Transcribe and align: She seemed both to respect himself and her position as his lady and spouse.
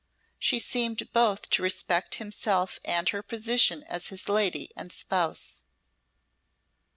She 0.39 0.57
seemed 0.57 1.13
both 1.13 1.47
to 1.51 1.61
respect 1.61 2.15
himself 2.15 2.79
and 2.83 3.07
her 3.09 3.21
position 3.21 3.83
as 3.83 4.07
his 4.07 4.27
lady 4.27 4.71
and 4.75 4.91
spouse. 4.91 5.63